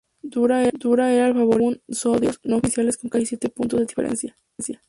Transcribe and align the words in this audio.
Durán 0.23 0.71
era 1.11 1.27
el 1.27 1.35
favorito 1.35 1.53
según 1.81 1.81
sondeos 1.87 2.39
no 2.43 2.57
oficiales 2.57 2.97
con 2.97 3.11
casi 3.11 3.27
siete 3.27 3.49
puntos 3.49 3.81
de 3.81 3.85
diferencia. 3.85 4.35